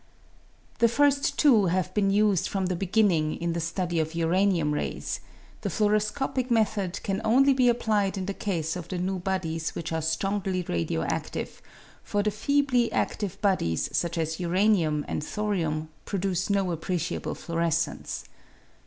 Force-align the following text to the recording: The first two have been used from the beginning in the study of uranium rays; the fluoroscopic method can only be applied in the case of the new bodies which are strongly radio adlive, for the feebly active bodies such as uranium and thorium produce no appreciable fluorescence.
The 0.79 0.87
first 0.87 1.37
two 1.37 1.67
have 1.67 1.93
been 1.93 2.09
used 2.09 2.47
from 2.47 2.65
the 2.65 2.75
beginning 2.75 3.39
in 3.39 3.53
the 3.53 3.59
study 3.59 3.99
of 3.99 4.15
uranium 4.15 4.73
rays; 4.73 5.19
the 5.61 5.69
fluoroscopic 5.69 6.49
method 6.49 7.03
can 7.03 7.21
only 7.23 7.53
be 7.53 7.69
applied 7.69 8.17
in 8.17 8.25
the 8.25 8.33
case 8.33 8.75
of 8.75 8.87
the 8.87 8.97
new 8.97 9.19
bodies 9.19 9.75
which 9.75 9.91
are 9.91 10.01
strongly 10.01 10.63
radio 10.63 11.05
adlive, 11.05 11.61
for 12.01 12.23
the 12.23 12.31
feebly 12.31 12.91
active 12.91 13.39
bodies 13.41 13.95
such 13.95 14.17
as 14.17 14.39
uranium 14.39 15.05
and 15.07 15.23
thorium 15.23 15.89
produce 16.05 16.49
no 16.49 16.71
appreciable 16.71 17.35
fluorescence. 17.35 18.23